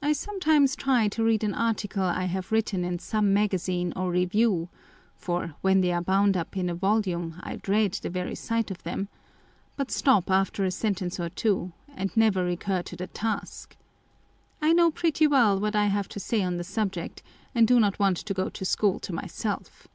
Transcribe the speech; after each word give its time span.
I 0.00 0.14
sometimes 0.14 0.74
try 0.74 1.08
to 1.08 1.22
read 1.22 1.44
an 1.44 1.52
article 1.52 2.04
I 2.04 2.24
have 2.24 2.50
written 2.52 2.84
in 2.86 2.98
some 2.98 3.34
magazine 3.34 3.92
or 3.94 4.10
review 4.10 4.70
â€" 4.72 4.76
(for 5.14 5.54
when 5.60 5.82
they 5.82 5.92
are 5.92 6.00
bound 6.00 6.38
up 6.38 6.56
in 6.56 6.70
a 6.70 6.74
volume, 6.74 7.38
I 7.42 7.56
dread 7.56 7.92
the 7.92 8.08
very 8.08 8.34
sight 8.34 8.70
of 8.70 8.82
them) 8.82 9.08
â€" 9.08 9.08
but 9.76 9.90
stop 9.90 10.30
after 10.30 10.64
a 10.64 10.70
sentence 10.70 11.20
or 11.20 11.28
two, 11.28 11.72
and 11.94 12.16
never 12.16 12.42
recur 12.42 12.80
to 12.80 12.96
the 12.96 13.08
task. 13.08 13.76
I 14.62 14.72
know 14.72 14.90
pretty 14.90 15.26
well 15.26 15.60
what 15.60 15.76
I 15.76 15.88
have 15.88 16.08
to 16.08 16.18
say 16.18 16.42
on 16.42 16.56
the 16.56 16.64
subject, 16.64 17.22
and 17.54 17.68
do 17.68 17.78
not 17.78 17.98
want 17.98 18.16
to 18.16 18.32
go 18.32 18.48
to 18.48 18.64
school 18.64 18.98
to 19.00 19.12
myself. 19.12 19.86